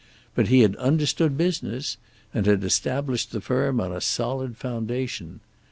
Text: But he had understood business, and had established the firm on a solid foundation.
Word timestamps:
But 0.33 0.47
he 0.47 0.61
had 0.61 0.75
understood 0.77 1.37
business, 1.37 1.97
and 2.33 2.47
had 2.47 2.63
established 2.63 3.29
the 3.31 3.39
firm 3.39 3.79
on 3.79 3.91
a 3.93 4.01
solid 4.01 4.57
foundation. 4.57 5.41